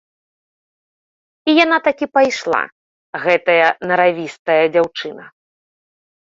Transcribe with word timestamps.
І 1.51 1.53
яна 1.63 1.77
такі 1.87 2.05
пайшла, 2.17 2.61
гэтая 3.27 3.67
наравістая 3.93 4.57
дзяўчына. 4.79 5.29